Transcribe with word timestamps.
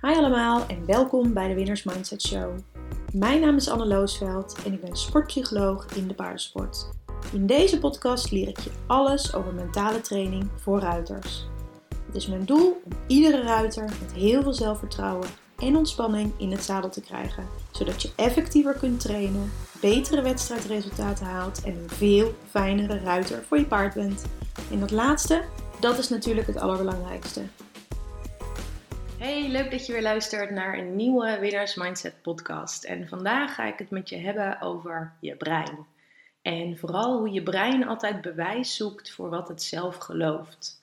Hi 0.00 0.08
allemaal 0.08 0.66
en 0.66 0.86
welkom 0.86 1.32
bij 1.32 1.48
de 1.48 1.54
Winners 1.54 1.82
Mindset 1.82 2.22
Show. 2.22 2.58
Mijn 3.12 3.40
naam 3.40 3.56
is 3.56 3.68
Anne 3.68 3.86
Loosveld 3.86 4.56
en 4.64 4.72
ik 4.72 4.80
ben 4.80 4.96
sportpsycholoog 4.96 5.86
in 5.94 6.08
de 6.08 6.14
paardensport. 6.14 6.88
In 7.32 7.46
deze 7.46 7.78
podcast 7.78 8.30
leer 8.30 8.48
ik 8.48 8.58
je 8.58 8.70
alles 8.86 9.34
over 9.34 9.54
mentale 9.54 10.00
training 10.00 10.48
voor 10.56 10.80
ruiters. 10.80 11.46
Het 12.06 12.14
is 12.14 12.26
mijn 12.26 12.44
doel 12.44 12.82
om 12.84 12.92
iedere 13.06 13.42
ruiter 13.42 13.84
met 13.84 14.12
heel 14.12 14.42
veel 14.42 14.52
zelfvertrouwen 14.52 15.28
en 15.58 15.76
ontspanning 15.76 16.32
in 16.38 16.50
het 16.50 16.64
zadel 16.64 16.90
te 16.90 17.00
krijgen, 17.00 17.46
zodat 17.70 18.02
je 18.02 18.12
effectiever 18.16 18.74
kunt 18.74 19.00
trainen, 19.00 19.52
betere 19.80 20.22
wedstrijdresultaten 20.22 21.26
haalt 21.26 21.62
en 21.64 21.72
een 21.72 21.90
veel 21.90 22.34
fijnere 22.50 22.98
ruiter 22.98 23.44
voor 23.48 23.58
je 23.58 23.66
paard 23.66 23.94
bent. 23.94 24.24
En 24.70 24.80
dat 24.80 24.90
laatste, 24.90 25.42
dat 25.80 25.98
is 25.98 26.08
natuurlijk 26.08 26.46
het 26.46 26.56
allerbelangrijkste. 26.58 27.42
Hey, 29.26 29.48
leuk 29.48 29.70
dat 29.70 29.86
je 29.86 29.92
weer 29.92 30.02
luistert 30.02 30.50
naar 30.50 30.78
een 30.78 30.96
nieuwe 30.96 31.38
Winners 31.38 31.74
Mindset 31.74 32.22
podcast. 32.22 32.84
En 32.84 33.08
vandaag 33.08 33.54
ga 33.54 33.64
ik 33.64 33.78
het 33.78 33.90
met 33.90 34.08
je 34.08 34.16
hebben 34.16 34.60
over 34.60 35.12
je 35.20 35.36
brein. 35.36 35.86
En 36.42 36.78
vooral 36.78 37.18
hoe 37.18 37.32
je 37.32 37.42
brein 37.42 37.86
altijd 37.86 38.20
bewijs 38.20 38.76
zoekt 38.76 39.10
voor 39.10 39.28
wat 39.28 39.48
het 39.48 39.62
zelf 39.62 39.96
gelooft. 39.96 40.80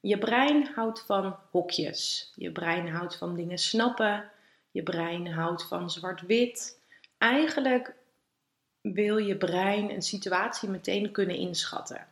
Je 0.00 0.18
brein 0.18 0.66
houdt 0.74 1.04
van 1.06 1.36
hokjes. 1.50 2.32
Je 2.36 2.52
brein 2.52 2.88
houdt 2.88 3.16
van 3.16 3.34
dingen 3.34 3.58
snappen. 3.58 4.30
Je 4.70 4.82
brein 4.82 5.32
houdt 5.32 5.68
van 5.68 5.90
zwart-wit. 5.90 6.78
Eigenlijk 7.18 7.94
wil 8.80 9.16
je 9.16 9.36
brein 9.36 9.90
een 9.90 10.02
situatie 10.02 10.68
meteen 10.68 11.12
kunnen 11.12 11.36
inschatten. 11.36 12.06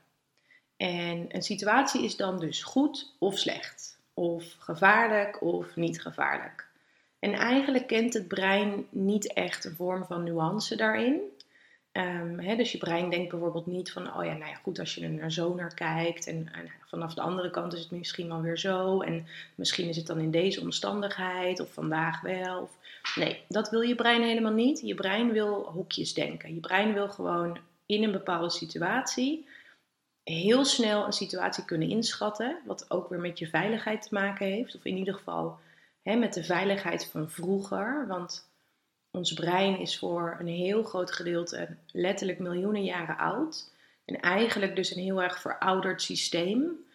En 0.77 1.27
een 1.29 1.43
situatie 1.43 2.05
is 2.05 2.17
dan 2.17 2.39
dus 2.39 2.63
goed 2.63 3.15
of 3.19 3.39
slecht 3.39 3.98
of 4.19 4.57
gevaarlijk 4.59 5.43
of 5.43 5.77
niet 5.77 6.03
gevaarlijk. 6.03 6.67
En 7.19 7.33
eigenlijk 7.33 7.87
kent 7.87 8.15
het 8.15 8.29
brein 8.29 8.87
niet 8.91 9.33
echt 9.33 9.65
een 9.65 9.75
vorm 9.75 10.05
van 10.05 10.25
nuance 10.25 10.77
daarin. 10.77 11.21
Um, 11.93 12.57
dus 12.57 12.73
je 12.73 12.79
brein 12.79 13.11
denkt 13.11 13.31
bijvoorbeeld 13.31 13.67
niet 13.67 13.93
van, 13.93 14.17
oh 14.17 14.25
ja, 14.25 14.33
nou 14.33 14.51
ja, 14.51 14.55
goed 14.55 14.79
als 14.79 14.95
je 14.95 15.05
er 15.05 15.11
naar 15.11 15.33
zo 15.33 15.55
naar 15.55 15.75
kijkt 15.75 16.27
en, 16.27 16.49
en, 16.53 16.71
vanaf 16.87 17.15
de 17.15 17.21
andere 17.21 17.51
kant 17.51 17.73
is 17.73 17.81
het 17.81 17.91
misschien 17.91 18.29
wel 18.29 18.41
weer 18.41 18.59
zo 18.59 19.01
en 19.01 19.27
misschien 19.55 19.89
is 19.89 19.97
het 19.97 20.07
dan 20.07 20.19
in 20.19 20.31
deze 20.31 20.61
omstandigheid 20.61 21.61
of 21.61 21.73
vandaag 21.73 22.21
wel. 22.21 22.61
Of, 22.61 22.79
nee, 23.15 23.43
dat 23.49 23.71
wil 23.71 23.81
je 23.81 23.95
brein 23.95 24.23
helemaal 24.23 24.53
niet. 24.53 24.81
Je 24.81 24.95
brein 24.95 25.33
wil 25.33 25.71
hokjes 25.75 26.15
denken. 26.15 26.55
Je 26.55 26.61
brein 26.61 26.93
wil 26.93 27.09
gewoon 27.09 27.59
in 27.87 28.03
een 28.03 28.13
bepaalde 28.13 28.51
situatie 28.51 29.48
heel 30.35 30.65
snel 30.65 31.07
een 31.07 31.13
situatie 31.13 31.65
kunnen 31.65 31.89
inschatten, 31.89 32.59
wat 32.65 32.91
ook 32.91 33.09
weer 33.09 33.21
met 33.21 33.39
je 33.39 33.49
veiligheid 33.49 34.03
te 34.03 34.15
maken 34.15 34.47
heeft, 34.47 34.75
of 34.77 34.85
in 34.85 34.97
ieder 34.97 35.15
geval 35.15 35.59
hè, 36.03 36.17
met 36.17 36.35
de 36.35 36.45
veiligheid 36.45 37.07
van 37.07 37.31
vroeger, 37.31 38.07
want 38.07 38.51
ons 39.11 39.33
brein 39.33 39.79
is 39.79 39.99
voor 39.99 40.37
een 40.41 40.47
heel 40.47 40.83
groot 40.83 41.13
gedeelte 41.13 41.77
letterlijk 41.93 42.39
miljoenen 42.39 42.85
jaren 42.85 43.17
oud. 43.17 43.71
En 44.05 44.21
eigenlijk 44.21 44.77
dus 44.77 44.95
een 44.95 45.03
heel 45.03 45.23
erg 45.23 45.41
verouderd 45.41 46.03
systeem. 46.03 46.87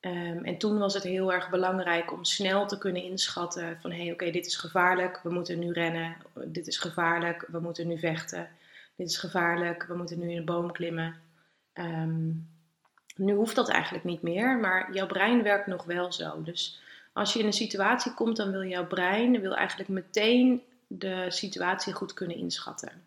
Um, 0.00 0.44
en 0.44 0.58
toen 0.58 0.78
was 0.78 0.94
het 0.94 1.02
heel 1.02 1.32
erg 1.32 1.50
belangrijk 1.50 2.12
om 2.12 2.24
snel 2.24 2.66
te 2.66 2.78
kunnen 2.78 3.02
inschatten 3.02 3.78
van 3.80 3.90
hé 3.90 4.02
hey, 4.02 4.12
oké 4.12 4.30
dit 4.30 4.46
is 4.46 4.56
gevaarlijk, 4.56 5.20
we 5.22 5.30
moeten 5.30 5.58
nu 5.58 5.72
rennen, 5.72 6.16
dit 6.44 6.66
is 6.66 6.78
gevaarlijk, 6.78 7.46
we 7.48 7.60
moeten 7.60 7.86
nu 7.86 7.98
vechten, 7.98 8.48
dit 8.96 9.08
is 9.08 9.18
gevaarlijk, 9.18 9.82
we 9.82 9.96
moeten 9.96 10.18
nu 10.18 10.30
in 10.30 10.36
een 10.36 10.44
boom 10.44 10.72
klimmen. 10.72 11.16
Um, 11.74 12.55
nu 13.16 13.34
hoeft 13.34 13.56
dat 13.56 13.68
eigenlijk 13.68 14.04
niet 14.04 14.22
meer, 14.22 14.58
maar 14.58 14.92
jouw 14.92 15.06
brein 15.06 15.42
werkt 15.42 15.66
nog 15.66 15.84
wel 15.84 16.12
zo. 16.12 16.42
Dus 16.42 16.80
als 17.12 17.32
je 17.32 17.38
in 17.38 17.46
een 17.46 17.52
situatie 17.52 18.14
komt, 18.14 18.36
dan 18.36 18.50
wil 18.50 18.64
jouw 18.64 18.86
brein 18.86 19.40
wil 19.40 19.56
eigenlijk 19.56 19.88
meteen 19.88 20.62
de 20.86 21.26
situatie 21.28 21.92
goed 21.92 22.12
kunnen 22.12 22.36
inschatten. 22.36 23.06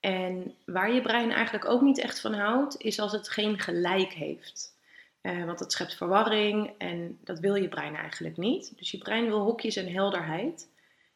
En 0.00 0.54
waar 0.64 0.92
je 0.92 1.00
brein 1.00 1.32
eigenlijk 1.32 1.64
ook 1.64 1.80
niet 1.80 1.98
echt 1.98 2.20
van 2.20 2.34
houdt, 2.34 2.80
is 2.80 2.98
als 2.98 3.12
het 3.12 3.28
geen 3.28 3.58
gelijk 3.58 4.12
heeft. 4.12 4.72
Uh, 5.22 5.44
want 5.44 5.60
het 5.60 5.72
schept 5.72 5.94
verwarring 5.94 6.72
en 6.78 7.18
dat 7.22 7.38
wil 7.38 7.54
je 7.54 7.68
brein 7.68 7.96
eigenlijk 7.96 8.36
niet. 8.36 8.72
Dus 8.76 8.90
je 8.90 8.98
brein 8.98 9.26
wil 9.26 9.40
hokjes 9.40 9.76
en 9.76 9.92
helderheid. 9.92 10.68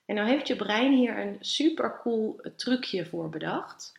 En 0.05 0.15
nou 0.15 0.29
heeft 0.29 0.47
je 0.47 0.57
brein 0.57 0.93
hier 0.93 1.19
een 1.19 1.37
super 1.41 1.99
cool 2.03 2.41
trucje 2.57 3.07
voor 3.07 3.29
bedacht. 3.29 3.93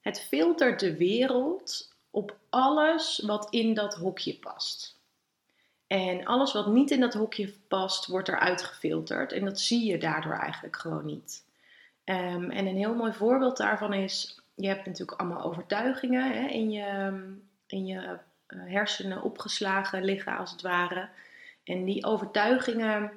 Het 0.00 0.20
filtert 0.20 0.80
de 0.80 0.96
wereld 0.96 1.89
op 2.10 2.36
alles 2.50 3.22
wat 3.26 3.50
in 3.50 3.74
dat 3.74 3.94
hokje 3.94 4.34
past. 4.34 4.98
En 5.86 6.24
alles 6.24 6.52
wat 6.52 6.66
niet 6.66 6.90
in 6.90 7.00
dat 7.00 7.14
hokje 7.14 7.52
past, 7.68 8.06
wordt 8.06 8.28
eruit 8.28 8.62
gefilterd. 8.62 9.32
En 9.32 9.44
dat 9.44 9.60
zie 9.60 9.84
je 9.84 9.98
daardoor 9.98 10.38
eigenlijk 10.38 10.76
gewoon 10.76 11.06
niet. 11.06 11.44
Um, 12.04 12.50
en 12.50 12.66
een 12.66 12.76
heel 12.76 12.94
mooi 12.94 13.12
voorbeeld 13.12 13.56
daarvan 13.56 13.92
is: 13.92 14.40
je 14.54 14.66
hebt 14.66 14.86
natuurlijk 14.86 15.20
allemaal 15.20 15.42
overtuigingen 15.42 16.32
hè, 16.32 16.46
in 16.46 16.70
je, 16.70 17.22
in 17.66 17.86
je 17.86 18.18
uh, 18.48 18.60
hersenen 18.64 19.22
opgeslagen 19.22 20.04
liggen, 20.04 20.36
als 20.36 20.50
het 20.50 20.62
ware. 20.62 21.08
En 21.64 21.84
die 21.84 22.04
overtuigingen 22.04 23.12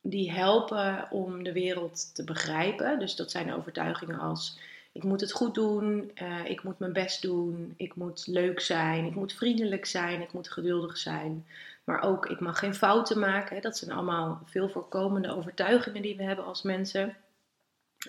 die 0.00 0.32
helpen 0.32 1.10
om 1.10 1.42
de 1.42 1.52
wereld 1.52 2.14
te 2.14 2.24
begrijpen. 2.24 2.98
Dus 2.98 3.16
dat 3.16 3.30
zijn 3.30 3.54
overtuigingen 3.54 4.18
als 4.18 4.58
ik 4.96 5.02
moet 5.02 5.20
het 5.20 5.32
goed 5.32 5.54
doen, 5.54 6.10
uh, 6.22 6.44
ik 6.44 6.62
moet 6.62 6.78
mijn 6.78 6.92
best 6.92 7.22
doen, 7.22 7.74
ik 7.76 7.94
moet 7.94 8.26
leuk 8.26 8.60
zijn, 8.60 9.04
ik 9.04 9.14
moet 9.14 9.32
vriendelijk 9.32 9.86
zijn, 9.86 10.20
ik 10.20 10.32
moet 10.32 10.50
geduldig 10.50 10.96
zijn. 10.98 11.46
Maar 11.84 12.02
ook, 12.02 12.26
ik 12.26 12.40
mag 12.40 12.58
geen 12.58 12.74
fouten 12.74 13.18
maken. 13.18 13.62
Dat 13.62 13.78
zijn 13.78 13.92
allemaal 13.92 14.42
veel 14.44 14.68
voorkomende 14.68 15.36
overtuigingen 15.36 16.02
die 16.02 16.16
we 16.16 16.22
hebben 16.22 16.44
als 16.44 16.62
mensen. 16.62 17.16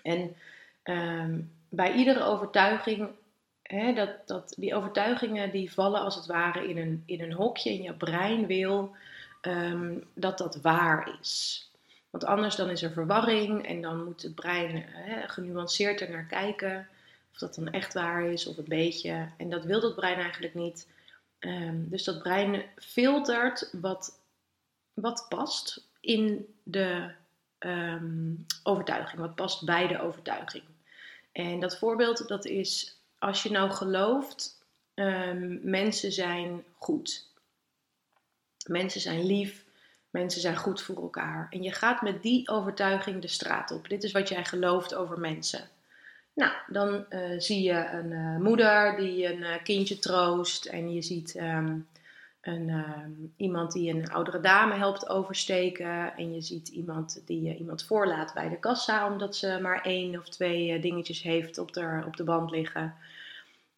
En 0.03 0.35
um, 0.83 1.51
bij 1.69 1.93
iedere 1.93 2.23
overtuiging, 2.23 3.09
hè, 3.61 3.93
dat, 3.93 4.09
dat, 4.25 4.53
die 4.57 4.75
overtuigingen 4.75 5.51
die 5.51 5.73
vallen 5.73 6.01
als 6.01 6.15
het 6.15 6.25
ware 6.25 6.69
in 6.69 6.77
een, 6.77 7.03
in 7.05 7.21
een 7.21 7.33
hokje. 7.33 7.69
En 7.69 7.81
je 7.81 7.93
brein 7.93 8.45
wil 8.45 8.95
um, 9.41 10.03
dat 10.13 10.37
dat 10.37 10.61
waar 10.61 11.17
is. 11.21 11.65
Want 12.09 12.25
anders 12.25 12.55
dan 12.55 12.69
is 12.69 12.81
er 12.81 12.91
verwarring 12.91 13.67
en 13.67 13.81
dan 13.81 14.03
moet 14.03 14.21
het 14.21 14.35
brein 14.35 14.83
hè, 14.87 15.27
genuanceerd 15.27 16.01
er 16.01 16.09
naar 16.09 16.25
kijken. 16.25 16.87
Of 17.31 17.37
dat 17.37 17.55
dan 17.55 17.69
echt 17.69 17.93
waar 17.93 18.25
is 18.25 18.47
of 18.47 18.57
een 18.57 18.65
beetje. 18.67 19.29
En 19.37 19.49
dat 19.49 19.63
wil 19.63 19.81
het 19.81 19.95
brein 19.95 20.19
eigenlijk 20.19 20.53
niet. 20.53 20.87
Um, 21.39 21.89
dus 21.89 22.03
dat 22.03 22.21
brein 22.21 22.63
filtert 22.75 23.69
wat, 23.71 24.19
wat 24.93 25.25
past 25.29 25.87
in 25.99 26.53
de 26.63 27.11
um, 27.59 28.45
overtuiging. 28.63 29.21
Wat 29.21 29.35
past 29.35 29.65
bij 29.65 29.87
de 29.87 30.01
overtuiging. 30.01 30.63
En 31.31 31.59
dat 31.59 31.77
voorbeeld 31.77 32.27
dat 32.27 32.45
is 32.45 32.97
als 33.19 33.43
je 33.43 33.51
nou 33.51 33.71
gelooft, 33.71 34.65
um, 34.95 35.59
mensen 35.63 36.11
zijn 36.11 36.63
goed. 36.77 37.25
Mensen 38.67 39.01
zijn 39.01 39.25
lief, 39.25 39.65
Mensen 40.09 40.41
zijn 40.41 40.55
goed 40.55 40.81
voor 40.81 40.95
elkaar. 40.95 41.47
En 41.49 41.63
je 41.63 41.71
gaat 41.71 42.01
met 42.01 42.21
die 42.21 42.49
overtuiging 42.49 43.21
de 43.21 43.27
straat 43.27 43.71
op. 43.71 43.89
Dit 43.89 44.03
is 44.03 44.11
wat 44.11 44.29
jij 44.29 44.45
gelooft 44.45 44.95
over 44.95 45.19
mensen. 45.19 45.69
Nou, 46.33 46.51
dan 46.67 47.05
uh, 47.09 47.19
zie 47.37 47.63
je 47.63 47.89
een 47.91 48.11
uh, 48.11 48.37
moeder 48.37 48.95
die 48.97 49.25
een 49.25 49.39
uh, 49.39 49.63
kindje 49.63 49.99
troost. 49.99 50.65
En 50.65 50.93
je 50.93 51.01
ziet 51.01 51.35
um, 51.35 51.87
een, 52.41 52.69
um, 52.69 53.33
iemand 53.37 53.71
die 53.71 53.93
een 53.93 54.11
oudere 54.11 54.39
dame 54.39 54.75
helpt 54.75 55.09
oversteken. 55.09 56.17
En 56.17 56.33
je 56.33 56.41
ziet 56.41 56.67
iemand 56.67 57.21
die 57.25 57.57
iemand 57.57 57.83
voorlaat 57.83 58.33
bij 58.33 58.49
de 58.49 58.59
kassa. 58.59 59.11
Omdat 59.11 59.35
ze 59.35 59.59
maar 59.61 59.81
één 59.81 60.17
of 60.19 60.29
twee 60.29 60.79
dingetjes 60.79 61.21
heeft 61.21 61.57
op 61.57 61.73
de, 61.73 62.03
op 62.05 62.17
de 62.17 62.23
band 62.23 62.51
liggen. 62.51 62.95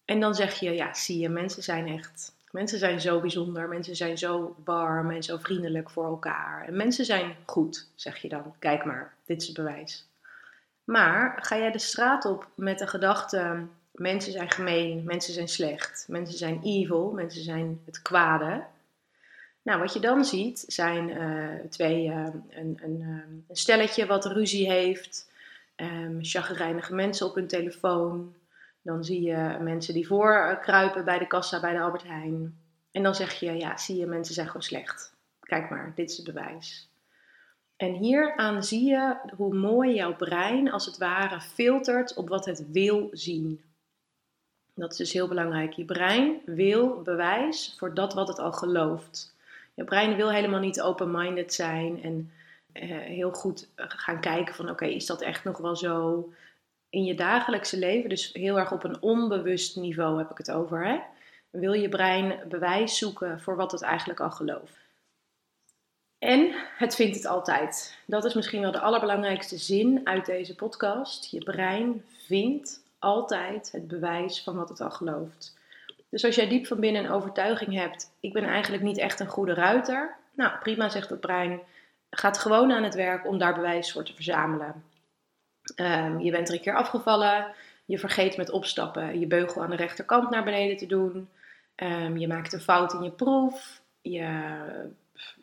En 0.06 0.20
dan 0.20 0.36
zeg 0.36 0.60
je, 0.60 0.72
ja, 0.72 0.94
zie 0.94 1.20
je, 1.20 1.30
mensen 1.30 1.64
zijn 1.64 1.88
echt 1.88 2.34
Mensen 2.52 2.80
zijn 2.80 3.02
zo 3.02 3.20
bijzonder, 3.20 3.68
mensen 3.68 3.96
zijn 3.96 4.18
zo 4.18 4.56
warm 4.64 5.12
en 5.12 5.24
zo 5.24 5.38
vriendelijk 5.38 5.90
voor 5.90 6.06
elkaar. 6.06 6.66
En 6.68 6.78
mensen 6.78 7.06
zijn 7.06 7.36
goed, 7.46 7.88
zeg 7.96 8.18
je 8.18 8.30
dan. 8.30 8.56
Kijk 8.60 8.86
maar, 8.86 9.14
dit 9.26 9.42
is 9.42 9.48
het 9.48 9.58
bewijs. 9.58 10.08
Maar 10.84 11.38
ga 11.42 11.58
jij 11.58 11.72
de 11.72 11.80
straat 11.80 12.26
op 12.26 12.48
met 12.56 12.80
de 12.80 12.88
gedachte: 12.88 13.66
mensen 13.92 14.32
zijn 14.32 14.52
gemeen, 14.52 15.04
mensen 15.04 15.34
zijn 15.34 15.48
slecht, 15.48 16.06
mensen 16.08 16.38
zijn 16.38 16.60
evil, 16.64 17.12
mensen 17.12 17.44
zijn 17.44 17.82
het 17.86 18.02
kwade. 18.02 18.64
Nou, 19.62 19.80
wat 19.80 19.94
je 19.94 20.00
dan 20.00 20.26
ziet 20.26 20.64
zijn 20.68 21.10
uh, 21.10 21.70
twee, 21.70 22.08
uh, 22.08 22.28
een, 22.50 22.80
een, 22.84 23.02
een, 23.48 23.56
stelletje 23.56 24.06
wat 24.06 24.26
ruzie 24.26 24.72
heeft, 24.72 25.32
um, 25.76 26.18
chagrijnige 26.22 26.94
mensen 26.94 27.26
op 27.26 27.36
hun 27.36 27.48
telefoon, 27.48 28.34
dan 28.90 29.04
zie 29.04 29.22
je 29.22 29.58
mensen 29.62 29.94
die 29.94 30.08
voorkruipen 30.08 31.06
bij 31.06 31.20
de 31.20 31.28
kassa 31.28 31.60
bij 31.60 31.74
de 31.74 31.80
Albert 31.80 32.04
Heijn. 32.04 32.58
En 32.92 33.04
dan 33.04 33.16
zeg 33.16 33.40
je, 33.40 33.52
ja, 33.52 33.78
zie 33.78 33.98
je, 33.98 34.06
mensen 34.06 34.34
zijn 34.34 34.48
gewoon 34.48 34.62
slecht. 34.62 35.14
Kijk 35.40 35.70
maar, 35.70 35.92
dit 35.96 36.10
is 36.10 36.18
het 36.18 36.26
bewijs. 36.26 36.90
En 37.76 37.94
hieraan 37.94 38.64
zie 38.64 38.90
je 38.90 39.16
hoe 39.36 39.54
mooi 39.54 39.94
jouw 39.94 40.16
brein 40.16 40.72
als 40.72 40.86
het 40.86 40.98
ware 40.98 41.42
filtert 41.42 42.14
op 42.14 42.30
wat 42.30 42.46
het 42.46 42.72
wil 42.72 43.10
zien. 43.12 43.62
Dat 44.74 44.92
is 44.92 44.98
dus 44.98 45.14
heel 45.14 45.28
belangrijk. 45.28 45.74
Je 45.74 45.86
brein 45.86 46.42
wil 46.46 47.02
bewijs 47.02 47.76
voor 47.78 47.94
dat 47.94 48.14
wat 48.14 48.28
het 48.28 48.40
al 48.40 48.52
gelooft. 48.52 49.36
Je 49.74 49.84
brein 49.84 50.16
wil 50.16 50.32
helemaal 50.32 50.60
niet 50.60 50.82
open-minded 50.82 51.54
zijn 51.54 52.04
en 52.04 52.32
heel 53.04 53.32
goed 53.32 53.70
gaan 53.76 54.22
kijken 54.22 54.56
van 54.56 54.70
oké, 54.70 54.86
is 54.86 55.06
dat 55.06 55.22
echt 55.22 55.44
nog 55.44 55.58
wel 55.58 55.76
zo 55.76 56.30
in 56.90 57.04
je 57.04 57.16
dagelijkse 57.16 57.78
leven? 57.78 58.10
Dus 58.10 58.34
heel 58.34 58.60
erg 58.60 58.72
op 58.72 58.84
een 58.84 59.02
onbewust 59.02 59.76
niveau 59.76 60.18
heb 60.18 60.32
ik 60.32 60.38
het 60.38 60.52
over. 60.52 60.86
Hè? 60.86 61.00
Wil 61.50 61.74
je 61.74 61.90
brein 61.90 62.40
bewijs 62.50 62.98
zoeken 62.98 63.42
voor 63.42 63.56
wat 63.56 63.72
het 63.72 63.82
eigenlijk 63.82 64.20
al 64.20 64.32
gelooft? 64.32 64.78
En 66.20 66.54
het 66.78 66.96
vindt 66.96 67.16
het 67.16 67.26
altijd. 67.26 67.98
Dat 68.06 68.26
is 68.26 68.34
misschien 68.34 68.62
wel 68.62 68.72
de 68.72 68.80
allerbelangrijkste 68.80 69.58
zin 69.58 70.02
uit 70.04 70.26
deze 70.26 70.56
podcast. 70.56 71.32
Je 71.32 71.44
brein 71.44 72.06
vindt 72.28 72.84
altijd 73.00 73.72
het 73.72 73.88
bewijs 73.88 74.44
van 74.44 74.56
wat 74.56 74.70
het 74.70 74.82
al 74.82 74.92
gelooft. 74.92 75.58
Dus 76.10 76.26
als 76.26 76.36
jij 76.36 76.48
diep 76.48 76.68
van 76.68 76.80
binnen 76.80 77.04
een 77.04 77.12
overtuiging 77.12 77.74
hebt, 77.74 78.12
ik 78.20 78.34
ben 78.34 78.44
eigenlijk 78.44 78.84
niet 78.84 78.98
echt 78.98 79.20
een 79.20 79.28
goede 79.28 79.54
ruiter. 79.54 80.16
Nou, 80.34 80.58
prima, 80.60 80.90
zegt 80.90 81.10
het 81.10 81.20
brein. 81.20 81.60
Gaat 82.10 82.38
gewoon 82.38 82.72
aan 82.72 82.84
het 82.84 82.96
werk 82.96 83.28
om 83.28 83.38
daar 83.38 83.56
bewijs 83.56 83.92
voor 83.92 84.04
te 84.04 84.14
verzamelen. 84.14 84.84
Ehm, 85.76 86.20
je 86.20 86.32
bent 86.32 86.48
er 86.48 86.54
een 86.54 86.62
keer 86.62 86.76
afgevallen. 86.76 87.48
Je 87.86 88.00
vergeet 88.00 88.38
met 88.38 88.50
opstappen 88.50 89.20
je 89.20 89.28
beugel 89.28 89.62
aan 89.62 89.70
de 89.70 89.76
rechterkant 89.76 90.30
naar 90.30 90.44
beneden 90.44 90.78
te 90.78 90.86
doen. 90.86 91.30
Ehm, 91.76 92.18
je 92.18 92.28
maakt 92.28 92.54
een 92.54 92.62
fout 92.62 92.94
in 92.94 93.04
je 93.04 93.12
proef. 93.12 93.82
Je, 94.02 94.28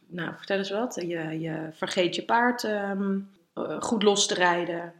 nou, 0.06 0.34
vertel 0.36 0.58
eens 0.58 0.70
wat. 0.70 0.94
Je, 0.94 1.40
je 1.40 1.68
vergeet 1.72 2.14
je 2.14 2.24
paard 2.24 2.64
ehm, 2.64 3.18
goed 3.80 4.02
los 4.02 4.26
te 4.26 4.34
rijden. 4.34 4.92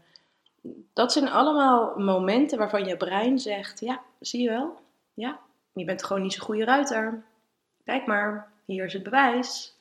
Dat 0.92 1.12
zijn 1.12 1.28
allemaal 1.28 1.98
momenten 1.98 2.58
waarvan 2.58 2.84
je 2.84 2.96
brein 2.96 3.38
zegt: 3.38 3.80
Ja, 3.80 4.00
zie 4.20 4.42
je 4.42 4.48
wel? 4.48 4.80
Ja, 5.14 5.38
je 5.72 5.84
bent 5.84 6.04
gewoon 6.04 6.22
niet 6.22 6.32
zo'n 6.32 6.44
goede 6.44 6.64
ruiter. 6.64 7.22
Kijk 7.84 8.06
maar, 8.06 8.48
hier 8.64 8.84
is 8.84 8.92
het 8.92 9.02
bewijs. 9.02 9.75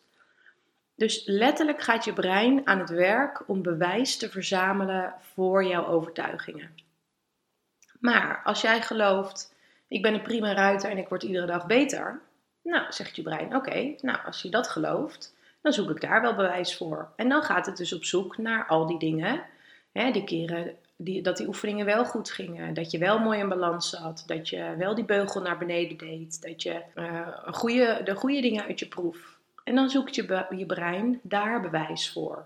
Dus 0.95 1.23
letterlijk 1.25 1.81
gaat 1.81 2.05
je 2.05 2.13
brein 2.13 2.67
aan 2.67 2.79
het 2.79 2.89
werk 2.89 3.43
om 3.47 3.61
bewijs 3.61 4.17
te 4.17 4.29
verzamelen 4.29 5.13
voor 5.19 5.65
jouw 5.65 5.85
overtuigingen. 5.85 6.75
Maar 7.99 8.41
als 8.43 8.61
jij 8.61 8.81
gelooft, 8.81 9.53
ik 9.87 10.01
ben 10.01 10.13
een 10.13 10.21
prima 10.21 10.53
ruiter 10.53 10.89
en 10.89 10.97
ik 10.97 11.07
word 11.07 11.23
iedere 11.23 11.45
dag 11.45 11.65
beter. 11.65 12.21
Nou, 12.63 12.85
zegt 12.89 13.15
je 13.15 13.21
brein, 13.21 13.55
oké, 13.55 13.95
nou 14.01 14.17
als 14.25 14.41
je 14.41 14.49
dat 14.49 14.67
gelooft, 14.67 15.35
dan 15.61 15.73
zoek 15.73 15.89
ik 15.89 16.01
daar 16.01 16.21
wel 16.21 16.35
bewijs 16.35 16.77
voor. 16.77 17.11
En 17.15 17.29
dan 17.29 17.43
gaat 17.43 17.65
het 17.65 17.77
dus 17.77 17.93
op 17.93 18.03
zoek 18.03 18.37
naar 18.37 18.65
al 18.65 18.85
die 18.85 18.99
dingen. 18.99 19.43
Hè, 19.91 20.11
die 20.11 20.23
keren 20.23 20.77
die, 20.97 21.21
dat 21.21 21.37
die 21.37 21.47
oefeningen 21.47 21.85
wel 21.85 22.05
goed 22.05 22.31
gingen. 22.31 22.73
Dat 22.73 22.91
je 22.91 22.97
wel 22.97 23.19
mooi 23.19 23.39
in 23.39 23.49
balans 23.49 23.89
zat. 23.89 24.23
Dat 24.27 24.49
je 24.49 24.75
wel 24.77 24.95
die 24.95 25.05
beugel 25.05 25.41
naar 25.41 25.57
beneden 25.57 25.97
deed. 25.97 26.41
Dat 26.41 26.63
je 26.63 26.81
uh, 26.95 27.27
goede, 27.51 28.01
de 28.03 28.15
goede 28.15 28.41
dingen 28.41 28.63
uit 28.63 28.79
je 28.79 28.87
proef. 28.87 29.34
En 29.65 29.75
dan 29.75 29.89
zoekt 29.89 30.15
je, 30.15 30.45
je 30.49 30.65
brein 30.65 31.19
daar 31.23 31.61
bewijs 31.61 32.11
voor. 32.11 32.45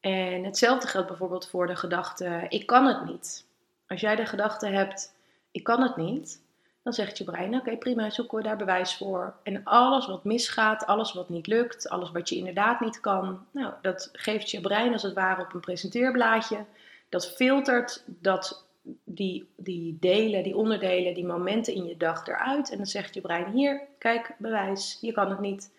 En 0.00 0.44
hetzelfde 0.44 0.88
geldt 0.88 1.08
bijvoorbeeld 1.08 1.48
voor 1.48 1.66
de 1.66 1.76
gedachte: 1.76 2.46
ik 2.48 2.66
kan 2.66 2.86
het 2.86 3.04
niet. 3.04 3.46
Als 3.86 4.00
jij 4.00 4.16
de 4.16 4.26
gedachte 4.26 4.66
hebt: 4.66 5.14
ik 5.50 5.62
kan 5.62 5.82
het 5.82 5.96
niet, 5.96 6.40
dan 6.82 6.92
zegt 6.92 7.18
je 7.18 7.24
brein: 7.24 7.54
oké, 7.54 7.76
prima, 7.76 8.10
zoeken 8.10 8.38
we 8.38 8.44
daar 8.44 8.56
bewijs 8.56 8.96
voor. 8.96 9.34
En 9.42 9.64
alles 9.64 10.06
wat 10.06 10.24
misgaat, 10.24 10.86
alles 10.86 11.12
wat 11.12 11.28
niet 11.28 11.46
lukt, 11.46 11.88
alles 11.88 12.10
wat 12.10 12.28
je 12.28 12.36
inderdaad 12.36 12.80
niet 12.80 13.00
kan, 13.00 13.46
nou, 13.50 13.72
dat 13.82 14.08
geeft 14.12 14.50
je 14.50 14.60
brein 14.60 14.92
als 14.92 15.02
het 15.02 15.14
ware 15.14 15.42
op 15.42 15.54
een 15.54 15.60
presenteerblaadje 15.60 16.64
dat 17.08 17.34
filtert 17.34 18.02
dat, 18.06 18.66
die, 19.04 19.48
die 19.56 19.96
delen, 20.00 20.42
die 20.42 20.56
onderdelen, 20.56 21.14
die 21.14 21.26
momenten 21.26 21.74
in 21.74 21.84
je 21.84 21.96
dag 21.96 22.26
eruit. 22.26 22.70
En 22.70 22.76
dan 22.76 22.86
zegt 22.86 23.14
je 23.14 23.20
brein: 23.20 23.52
Hier, 23.52 23.80
kijk, 23.98 24.34
bewijs, 24.38 24.98
je 25.00 25.12
kan 25.12 25.30
het 25.30 25.40
niet. 25.40 25.74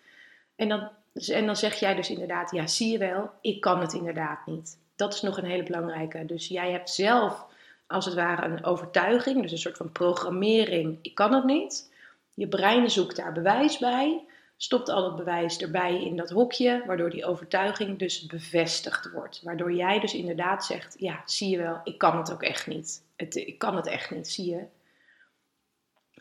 En 0.58 0.68
dan, 0.68 0.88
en 1.28 1.46
dan 1.46 1.56
zeg 1.56 1.74
jij 1.74 1.94
dus 1.94 2.10
inderdaad: 2.10 2.50
Ja, 2.50 2.66
zie 2.66 2.92
je 2.92 2.98
wel, 2.98 3.30
ik 3.40 3.60
kan 3.60 3.80
het 3.80 3.92
inderdaad 3.92 4.46
niet. 4.46 4.78
Dat 4.96 5.14
is 5.14 5.20
nog 5.20 5.38
een 5.38 5.44
hele 5.44 5.62
belangrijke. 5.62 6.24
Dus 6.26 6.48
jij 6.48 6.70
hebt 6.70 6.90
zelf 6.90 7.46
als 7.86 8.04
het 8.04 8.14
ware 8.14 8.46
een 8.46 8.64
overtuiging, 8.64 9.42
dus 9.42 9.52
een 9.52 9.58
soort 9.58 9.76
van 9.76 9.92
programmering: 9.92 10.98
Ik 11.02 11.14
kan 11.14 11.34
het 11.34 11.44
niet. 11.44 11.92
Je 12.34 12.48
brein 12.48 12.90
zoekt 12.90 13.16
daar 13.16 13.32
bewijs 13.32 13.78
bij 13.78 14.26
stopt 14.60 14.88
al 14.88 15.04
het 15.04 15.16
bewijs 15.16 15.58
erbij 15.58 16.04
in 16.04 16.16
dat 16.16 16.30
hokje, 16.30 16.82
waardoor 16.86 17.10
die 17.10 17.24
overtuiging 17.24 17.98
dus 17.98 18.26
bevestigd 18.26 19.10
wordt. 19.10 19.40
Waardoor 19.42 19.72
jij 19.72 20.00
dus 20.00 20.14
inderdaad 20.14 20.64
zegt, 20.64 20.96
ja, 20.98 21.22
zie 21.24 21.50
je 21.50 21.58
wel, 21.58 21.80
ik 21.84 21.98
kan 21.98 22.16
het 22.16 22.32
ook 22.32 22.42
echt 22.42 22.66
niet. 22.66 23.02
Het, 23.16 23.36
ik 23.36 23.58
kan 23.58 23.76
het 23.76 23.86
echt 23.86 24.10
niet, 24.10 24.28
zie 24.28 24.50
je. 24.50 24.64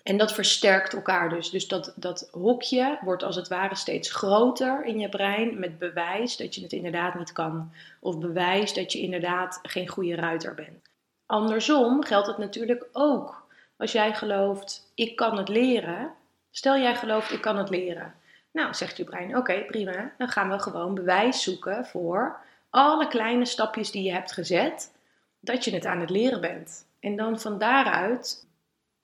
En 0.07 0.17
dat 0.17 0.33
versterkt 0.33 0.93
elkaar 0.93 1.29
dus. 1.29 1.49
Dus 1.49 1.67
dat, 1.67 1.93
dat 1.95 2.29
hokje 2.31 2.97
wordt 3.01 3.23
als 3.23 3.35
het 3.35 3.47
ware 3.47 3.75
steeds 3.75 4.11
groter 4.11 4.85
in 4.85 4.99
je 4.99 5.09
brein 5.09 5.59
met 5.59 5.79
bewijs 5.79 6.37
dat 6.37 6.55
je 6.55 6.61
het 6.61 6.71
inderdaad 6.71 7.15
niet 7.15 7.31
kan. 7.31 7.71
Of 7.99 8.17
bewijs 8.17 8.73
dat 8.73 8.91
je 8.91 8.99
inderdaad 8.99 9.59
geen 9.61 9.87
goede 9.87 10.15
ruiter 10.15 10.53
bent. 10.53 10.89
Andersom 11.25 12.03
geldt 12.03 12.27
het 12.27 12.37
natuurlijk 12.37 12.87
ook. 12.91 13.47
Als 13.77 13.91
jij 13.91 14.13
gelooft, 14.13 14.91
ik 14.95 15.15
kan 15.15 15.37
het 15.37 15.49
leren. 15.49 16.11
Stel 16.51 16.77
jij 16.77 16.95
gelooft, 16.95 17.31
ik 17.31 17.41
kan 17.41 17.57
het 17.57 17.69
leren 17.69 18.13
nou, 18.57 18.73
zegt 18.73 18.97
je 18.97 19.03
brein, 19.03 19.37
oké, 19.37 19.63
prima. 19.65 20.11
Dan 20.17 20.27
gaan 20.27 20.49
we 20.49 20.59
gewoon 20.59 20.93
bewijs 20.93 21.43
zoeken 21.43 21.85
voor 21.85 22.39
alle 22.69 23.07
kleine 23.07 23.45
stapjes 23.45 23.91
die 23.91 24.03
je 24.03 24.11
hebt 24.11 24.31
gezet, 24.31 24.91
dat 25.39 25.65
je 25.65 25.73
het 25.73 25.85
aan 25.85 25.99
het 25.99 26.09
leren 26.09 26.41
bent. 26.41 26.85
En 26.99 27.15
dan 27.15 27.39
van 27.39 27.57
daaruit 27.57 28.46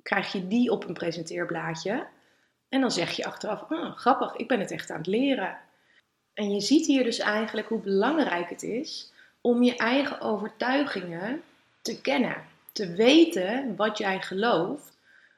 krijg 0.04 0.32
je 0.32 0.48
die 0.48 0.72
op 0.72 0.88
een 0.88 0.94
presenteerblaadje. 0.94 2.08
En 2.70 2.82
dan 2.82 2.92
zeg 2.92 3.12
je 3.12 3.26
achteraf, 3.26 3.66
oh, 3.70 3.98
grappig, 3.98 4.36
ik 4.36 4.48
ben 4.48 4.60
het 4.60 4.72
echt 4.72 4.90
aan 4.90 4.98
het 4.98 5.08
leren. 5.08 5.58
En 6.34 6.54
je 6.54 6.62
ziet 6.62 6.86
hier 6.86 7.04
dus 7.04 7.20
eigenlijk 7.20 7.68
hoe 7.68 7.80
belangrijk 7.80 8.50
het 8.50 8.64
is 8.64 9.12
om 9.42 9.64
je 9.64 9.76
eigen 9.76 10.22
overtuigingen 10.22 11.42
te 11.82 12.02
kennen. 12.02 12.36
Te 12.72 12.94
weten 12.94 13.76
wat 13.76 13.98
jij 13.98 14.22
gelooft 14.22 14.94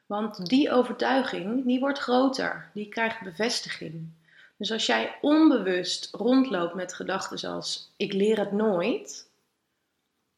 want 0.06 0.46
die 0.46 0.70
overtuiging, 0.70 1.64
die 1.64 1.80
wordt 1.80 1.98
groter. 1.98 2.70
Die 2.74 2.88
krijgt 2.88 3.22
bevestiging. 3.22 4.08
Dus 4.56 4.72
als 4.72 4.86
jij 4.86 5.14
onbewust 5.20 6.08
rondloopt 6.12 6.74
met 6.74 6.94
gedachten 6.94 7.38
zoals 7.38 7.92
ik 7.96 8.12
leer 8.12 8.38
het 8.38 8.52
nooit, 8.52 9.28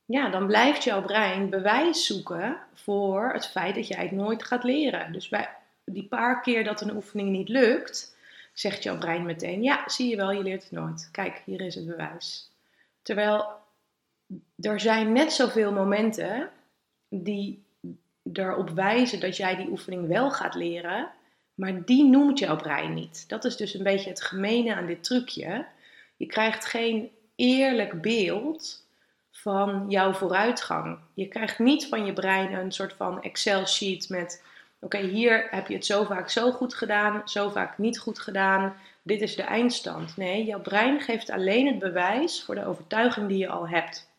ja, 0.09 0.29
dan 0.29 0.47
blijft 0.47 0.85
jouw 0.85 1.03
brein 1.03 1.51
bewijs 1.51 2.07
zoeken 2.07 2.57
voor 2.75 3.33
het 3.33 3.47
feit 3.47 3.75
dat 3.75 3.89
jij 3.89 4.03
het 4.03 4.13
nooit 4.13 4.45
gaat 4.45 4.65
leren. 4.65 5.13
Dus 5.13 5.29
bij 5.29 5.49
die 5.85 6.05
paar 6.05 6.41
keer 6.41 6.65
dat 6.65 6.81
een 6.81 6.95
oefening 6.95 7.31
niet 7.31 7.49
lukt, 7.49 8.17
zegt 8.53 8.83
jouw 8.83 8.99
brein 8.99 9.25
meteen: 9.25 9.63
Ja, 9.63 9.89
zie 9.89 10.09
je 10.09 10.17
wel, 10.17 10.31
je 10.31 10.43
leert 10.43 10.63
het 10.63 10.73
nooit. 10.73 11.09
Kijk, 11.13 11.43
hier 11.45 11.61
is 11.61 11.75
het 11.75 11.87
bewijs. 11.87 12.51
Terwijl 13.03 13.47
er 14.61 14.81
zijn 14.81 15.13
net 15.13 15.33
zoveel 15.33 15.73
momenten 15.73 16.51
die 17.09 17.65
erop 18.33 18.71
wijzen 18.71 19.21
dat 19.21 19.37
jij 19.37 19.57
die 19.57 19.71
oefening 19.71 20.07
wel 20.07 20.31
gaat 20.31 20.55
leren, 20.55 21.11
maar 21.55 21.85
die 21.85 22.05
noemt 22.05 22.39
jouw 22.39 22.57
brein 22.57 22.95
niet. 22.95 23.29
Dat 23.29 23.45
is 23.45 23.57
dus 23.57 23.75
een 23.75 23.83
beetje 23.83 24.09
het 24.09 24.23
gemene 24.23 24.75
aan 24.75 24.87
dit 24.87 25.05
trucje. 25.05 25.67
Je 26.17 26.27
krijgt 26.27 26.65
geen 26.65 27.11
eerlijk 27.37 28.03
beeld 28.03 28.87
van 29.41 29.85
jouw 29.89 30.13
vooruitgang. 30.13 30.99
Je 31.15 31.29
krijgt 31.29 31.59
niet 31.59 31.87
van 31.87 32.07
je 32.07 32.13
brein 32.13 32.53
een 32.53 32.73
soort 32.73 32.93
van 32.93 33.23
Excel-sheet 33.23 34.09
met: 34.09 34.43
oké, 34.81 34.99
hier 34.99 35.47
heb 35.51 35.69
je 35.69 35.75
het 35.75 35.87
zo 35.87 36.05
vaak 36.05 36.31
zo 36.31 36.53
goed 36.53 36.75
gedaan, 36.75 37.23
zo 37.25 37.49
vaak 37.49 37.79
niet 37.79 37.99
goed 37.99 38.19
gedaan. 38.19 38.77
Dit 39.03 39.21
is 39.21 39.37
de 39.37 39.43
eindstand. 39.43 40.17
Nee, 40.17 40.45
jouw 40.45 40.61
brein 40.61 41.01
geeft 41.01 41.31
alleen 41.31 41.67
het 41.67 41.79
bewijs 41.79 42.45
voor 42.45 42.55
de 42.55 42.67
overtuiging 42.67 43.29
die 43.29 43.39
je 43.39 43.49
al 43.49 43.69
hebt. 43.69 44.11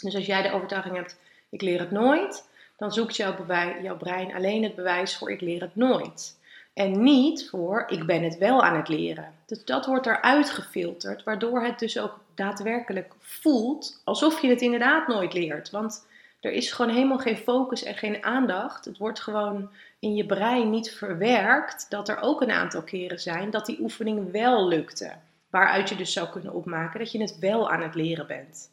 Dus 0.00 0.14
als 0.14 0.26
jij 0.26 0.42
de 0.42 0.52
overtuiging 0.52 0.96
hebt: 0.96 1.18
ik 1.50 1.62
leer 1.62 1.80
het 1.80 1.90
nooit, 1.90 2.48
dan 2.76 2.92
zoekt 2.92 3.16
jouw, 3.16 3.46
jouw 3.82 3.96
brein 3.96 4.34
alleen 4.34 4.62
het 4.62 4.74
bewijs 4.74 5.16
voor 5.16 5.30
ik 5.30 5.40
leer 5.40 5.60
het 5.60 5.76
nooit. 5.76 6.38
En 6.74 7.02
niet 7.02 7.48
voor 7.50 7.84
ik 7.88 8.06
ben 8.06 8.22
het 8.22 8.38
wel 8.38 8.62
aan 8.62 8.76
het 8.76 8.88
leren. 8.88 9.34
Dus 9.46 9.64
dat 9.64 9.86
wordt 9.86 10.06
eruit 10.06 10.50
gefilterd, 10.50 11.22
waardoor 11.22 11.62
het 11.62 11.78
dus 11.78 11.98
ook 11.98 12.20
daadwerkelijk 12.34 13.14
voelt 13.18 14.00
alsof 14.04 14.40
je 14.40 14.48
het 14.48 14.60
inderdaad 14.60 15.06
nooit 15.06 15.32
leert. 15.32 15.70
Want 15.70 16.06
er 16.40 16.52
is 16.52 16.72
gewoon 16.72 16.94
helemaal 16.94 17.18
geen 17.18 17.36
focus 17.36 17.82
en 17.82 17.94
geen 17.94 18.24
aandacht. 18.24 18.84
Het 18.84 18.98
wordt 18.98 19.20
gewoon 19.20 19.70
in 19.98 20.14
je 20.14 20.26
brein 20.26 20.70
niet 20.70 20.90
verwerkt 20.90 21.86
dat 21.88 22.08
er 22.08 22.20
ook 22.20 22.40
een 22.40 22.50
aantal 22.50 22.82
keren 22.82 23.20
zijn 23.20 23.50
dat 23.50 23.66
die 23.66 23.80
oefening 23.80 24.30
wel 24.30 24.68
lukte. 24.68 25.12
Waaruit 25.50 25.88
je 25.88 25.96
dus 25.96 26.12
zou 26.12 26.28
kunnen 26.28 26.52
opmaken 26.52 26.98
dat 26.98 27.12
je 27.12 27.20
het 27.20 27.38
wel 27.38 27.70
aan 27.70 27.82
het 27.82 27.94
leren 27.94 28.26
bent. 28.26 28.70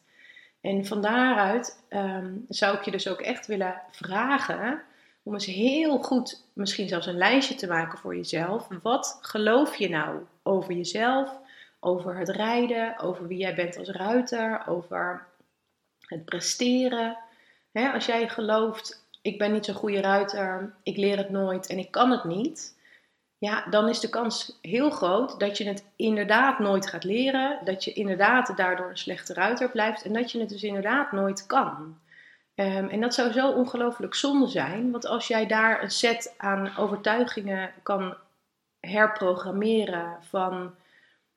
En 0.60 0.86
van 0.86 1.02
daaruit 1.02 1.84
ehm, 1.88 2.30
zou 2.48 2.76
ik 2.76 2.82
je 2.82 2.90
dus 2.90 3.08
ook 3.08 3.20
echt 3.20 3.46
willen 3.46 3.80
vragen 3.90 4.82
om 5.22 5.32
eens 5.32 5.46
heel 5.46 5.98
goed, 5.98 6.44
misschien 6.52 6.88
zelfs 6.88 7.06
een 7.06 7.16
lijstje 7.16 7.54
te 7.54 7.66
maken 7.66 7.98
voor 7.98 8.16
jezelf. 8.16 8.68
Wat 8.82 9.18
geloof 9.20 9.76
je 9.76 9.88
nou 9.88 10.18
over 10.42 10.72
jezelf, 10.72 11.38
over 11.80 12.16
het 12.16 12.28
rijden, 12.28 12.98
over 12.98 13.26
wie 13.26 13.38
jij 13.38 13.54
bent 13.54 13.78
als 13.78 13.88
ruiter, 13.88 14.66
over 14.66 15.26
het 16.00 16.24
presteren? 16.24 17.16
als 17.72 18.06
jij 18.06 18.28
gelooft, 18.28 19.06
ik 19.22 19.38
ben 19.38 19.52
niet 19.52 19.64
zo'n 19.64 19.74
goede 19.74 20.00
ruiter, 20.00 20.74
ik 20.82 20.96
leer 20.96 21.16
het 21.16 21.30
nooit 21.30 21.66
en 21.66 21.78
ik 21.78 21.90
kan 21.90 22.10
het 22.10 22.24
niet. 22.24 22.80
ja, 23.38 23.66
dan 23.70 23.88
is 23.88 24.00
de 24.00 24.08
kans 24.08 24.58
heel 24.60 24.90
groot 24.90 25.40
dat 25.40 25.58
je 25.58 25.64
het 25.64 25.84
inderdaad 25.96 26.58
nooit 26.58 26.86
gaat 26.86 27.04
leren, 27.04 27.58
dat 27.64 27.84
je 27.84 27.92
inderdaad 27.92 28.56
daardoor 28.56 28.90
een 28.90 28.98
slechte 28.98 29.34
ruiter 29.34 29.70
blijft 29.70 30.02
en 30.02 30.12
dat 30.12 30.32
je 30.32 30.40
het 30.40 30.48
dus 30.48 30.62
inderdaad 30.62 31.12
nooit 31.12 31.46
kan. 31.46 31.98
Ehm, 32.54 32.88
en 32.88 33.00
dat 33.00 33.14
zou 33.14 33.32
zo 33.32 33.50
ongelooflijk 33.50 34.14
zonde 34.14 34.46
zijn, 34.46 34.90
want 34.90 35.06
als 35.06 35.26
jij 35.26 35.46
daar 35.46 35.82
een 35.82 35.90
set 35.90 36.34
aan 36.36 36.76
overtuigingen 36.76 37.70
kan 37.82 38.16
herprogrammeren 38.80 40.16
van 40.20 40.74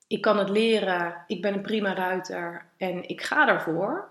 ik 0.07 0.21
kan 0.21 0.37
het 0.37 0.49
leren, 0.49 1.23
ik 1.27 1.41
ben 1.41 1.53
een 1.53 1.61
prima 1.61 1.93
ruiter 1.93 2.65
en 2.77 3.09
ik 3.09 3.21
ga 3.21 3.45
daarvoor, 3.45 4.09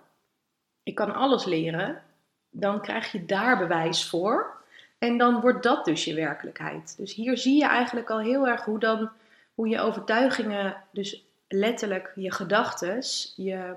ik 0.83 0.95
kan 0.95 1.15
alles 1.15 1.45
leren, 1.45 2.03
dan 2.51 2.81
krijg 2.81 3.13
je 3.13 3.25
daar 3.25 3.59
bewijs 3.59 4.09
voor. 4.09 4.53
En 4.99 5.19
dan 5.19 5.41
wordt 5.41 5.63
dat 5.63 5.85
dus 5.85 6.05
je 6.05 6.15
werkelijkheid. 6.15 6.95
Dus 6.97 7.15
hier 7.15 7.39
zie 7.39 7.57
je 7.57 7.67
eigenlijk 7.67 8.11
al 8.11 8.21
heel 8.21 8.49
erg 8.49 8.65
hoe, 8.65 8.79
dan, 8.79 9.11
hoe 9.55 9.69
je 9.69 9.81
overtuigingen, 9.81 10.77
dus 10.91 11.25
letterlijk 11.49 12.13
je 12.15 12.33
gedachten, 12.33 13.03
je, 13.37 13.75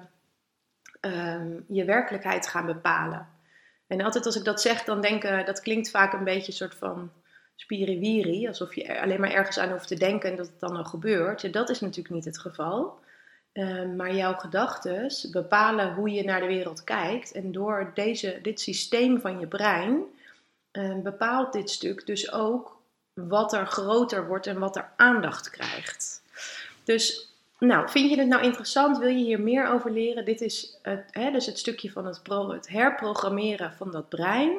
ehm, 1.00 1.60
je 1.68 1.86
werkelijkheid 1.86 2.48
gaan 2.48 2.66
bepalen. 2.66 3.28
En 3.88 4.02
altijd 4.02 4.26
als 4.26 4.36
ik 4.36 4.44
dat 4.44 4.62
zeg, 4.62 4.84
dan 4.84 5.02
denk 5.02 5.24
ik, 5.24 5.46
dat 5.46 5.62
klinkt 5.62 5.90
vaak 5.90 6.14
een 6.14 6.24
beetje 6.24 6.48
een 6.48 6.58
soort 6.58 6.76
van 6.76 7.12
spiriwiri, 7.56 8.48
alsof 8.48 8.76
je 8.76 9.02
alleen 9.02 9.20
maar 9.20 9.32
ergens 9.32 9.60
aan 9.60 9.72
hoeft 9.72 9.88
te 9.88 9.98
denken 9.98 10.30
en 10.30 10.36
dat 10.36 10.48
het 10.48 10.60
dan 10.60 10.76
al 10.76 10.84
gebeurt. 10.84 11.54
Dat 11.54 11.70
is 11.70 11.80
natuurlijk 11.80 12.16
niet 12.16 12.26
het 12.26 12.40
geval. 12.40 13.00
Ehm, 13.52 13.96
maar 13.96 14.16
jouw 14.16 14.34
gedachten 14.34 15.12
bepalen 15.32 15.94
hoe 15.94 16.12
je 16.12 16.24
naar 16.24 16.40
de 16.40 16.48
wereld 16.48 16.84
kijkt. 16.84 17.32
En 17.32 17.52
door 17.52 17.92
deze, 17.94 18.40
dit 18.42 18.60
systeem 18.60 19.20
van 19.20 19.40
je 19.40 19.48
brein 19.48 20.04
uh, 20.72 20.98
bepaalt 21.04 21.54
dit 21.54 21.70
stuk 21.70 22.06
dus 22.06 22.32
ook 22.32 22.78
wat 23.14 23.54
er 23.54 23.68
groter 23.68 24.28
wordt 24.28 24.48
en 24.48 24.60
wat 24.60 24.76
er 24.76 24.90
aandacht 24.96 25.50
krijgt. 25.50 26.22
Dus, 26.84 27.27
nou, 27.60 27.90
vind 27.90 28.10
je 28.10 28.18
het 28.18 28.28
nou 28.28 28.44
interessant? 28.44 28.98
Wil 28.98 29.08
je 29.08 29.24
hier 29.24 29.42
meer 29.42 29.68
over 29.68 29.92
leren? 29.92 30.26
Dit 30.26 30.42
is 30.42 30.80
het, 30.82 31.08
hè, 31.12 31.32
dus 31.32 31.46
het 31.46 31.60
stukje 31.60 31.92
van 31.92 32.06
het, 32.06 32.24
pro, 32.24 32.52
het 32.52 32.68
herprogrammeren 32.68 33.74
van 33.74 33.92
dat 33.92 34.10
brein. 34.10 34.58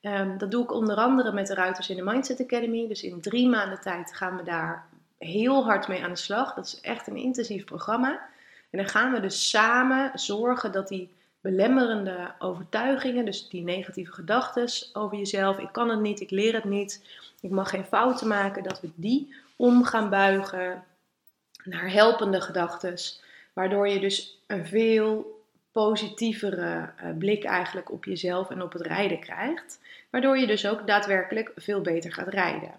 Ehm, 0.00 0.38
dat 0.38 0.50
doe 0.50 0.62
ik 0.62 0.72
onder 0.72 0.96
andere 0.96 1.32
met 1.32 1.46
de 1.46 1.54
Ruiters 1.54 1.90
in 1.90 1.96
de 1.96 2.02
Mindset 2.02 2.40
Academy. 2.40 2.88
Dus 2.88 3.02
in 3.02 3.20
drie 3.20 3.48
maanden 3.48 3.80
tijd 3.80 4.14
gaan 4.14 4.36
we 4.36 4.42
daar 4.42 4.84
heel 5.18 5.64
hard 5.64 5.88
mee 5.88 6.02
aan 6.02 6.10
de 6.10 6.16
slag. 6.16 6.54
Dat 6.54 6.66
is 6.66 6.80
echt 6.80 7.06
een 7.06 7.16
intensief 7.16 7.64
programma. 7.64 8.10
En 8.70 8.78
dan 8.78 8.88
gaan 8.88 9.12
we 9.12 9.20
dus 9.20 9.50
samen 9.50 10.10
zorgen 10.14 10.72
dat 10.72 10.88
die 10.88 11.10
belemmerende 11.40 12.32
overtuigingen, 12.38 13.24
dus 13.24 13.48
die 13.48 13.62
negatieve 13.62 14.12
gedachten 14.12 14.68
over 14.92 15.18
jezelf, 15.18 15.58
ik 15.58 15.72
kan 15.72 15.88
het 15.88 16.00
niet, 16.00 16.20
ik 16.20 16.30
leer 16.30 16.54
het 16.54 16.64
niet, 16.64 17.04
ik 17.40 17.50
mag 17.50 17.70
geen 17.70 17.84
fouten 17.84 18.28
maken, 18.28 18.62
dat 18.62 18.80
we 18.80 18.90
die 18.94 19.34
om 19.56 19.84
gaan 19.84 20.10
buigen 20.10 20.84
naar 21.64 21.92
helpende 21.92 22.40
gedachten, 22.40 22.96
waardoor 23.52 23.88
je 23.88 24.00
dus 24.00 24.38
een 24.46 24.66
veel 24.66 25.38
positievere 25.72 26.90
eh, 26.96 27.10
blik 27.18 27.44
eigenlijk 27.44 27.92
op 27.92 28.04
jezelf 28.04 28.50
en 28.50 28.62
op 28.62 28.72
het 28.72 28.82
rijden 28.82 29.20
krijgt, 29.20 29.80
waardoor 30.10 30.38
je 30.38 30.46
dus 30.46 30.66
ook 30.66 30.86
daadwerkelijk 30.86 31.52
veel 31.56 31.80
beter 31.80 32.12
gaat 32.12 32.28
rijden. 32.28 32.72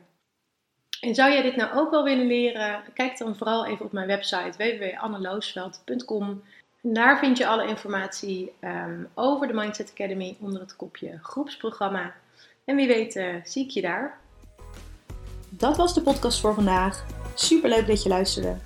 En 1.01 1.15
zou 1.15 1.31
jij 1.31 1.41
dit 1.41 1.55
nou 1.55 1.75
ook 1.75 1.91
wel 1.91 2.03
willen 2.03 2.27
leren? 2.27 2.83
Kijk 2.93 3.17
dan 3.17 3.35
vooral 3.35 3.65
even 3.65 3.85
op 3.85 3.91
mijn 3.91 4.07
website 4.07 4.57
www.anneloosveld.com. 4.57 6.43
Daar 6.81 7.19
vind 7.19 7.37
je 7.37 7.47
alle 7.47 7.67
informatie 7.67 8.53
um, 8.61 9.09
over 9.13 9.47
de 9.47 9.53
Mindset 9.53 9.91
Academy 9.91 10.37
onder 10.39 10.61
het 10.61 10.75
kopje 10.75 11.19
groepsprogramma. 11.21 12.13
En 12.65 12.75
wie 12.75 12.87
weet 12.87 13.15
uh, 13.15 13.35
zie 13.43 13.63
ik 13.63 13.69
je 13.69 13.81
daar. 13.81 14.17
Dat 15.49 15.77
was 15.77 15.93
de 15.93 16.01
podcast 16.01 16.39
voor 16.39 16.53
vandaag. 16.53 17.20
Super 17.33 17.69
leuk 17.69 17.87
dat 17.87 18.03
je 18.03 18.09
luisterde. 18.09 18.57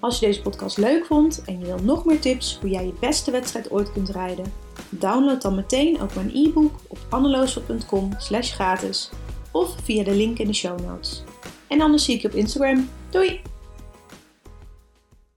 Als 0.00 0.18
je 0.18 0.26
deze 0.26 0.42
podcast 0.42 0.76
leuk 0.76 1.06
vond 1.06 1.42
en 1.44 1.58
je 1.58 1.66
wil 1.66 1.78
nog 1.82 2.04
meer 2.04 2.20
tips 2.20 2.58
hoe 2.60 2.70
jij 2.70 2.86
je 2.86 2.94
beste 3.00 3.30
wedstrijd 3.30 3.70
ooit 3.70 3.92
kunt 3.92 4.08
rijden, 4.08 4.52
download 4.88 5.42
dan 5.42 5.54
meteen 5.54 6.00
ook 6.00 6.14
mijn 6.14 6.30
e-book 6.34 6.74
op 6.86 6.98
anneloosveld.com 7.08 8.14
slash 8.18 8.52
gratis 8.52 9.10
of 9.52 9.74
via 9.82 10.04
de 10.04 10.14
link 10.14 10.38
in 10.38 10.46
de 10.46 10.52
show 10.52 10.80
notes. 10.80 11.22
En 11.68 11.80
anders 11.80 12.04
zie 12.04 12.14
ik 12.14 12.22
je 12.22 12.28
op 12.28 12.34
Instagram. 12.34 12.88
Doei! 13.10 13.49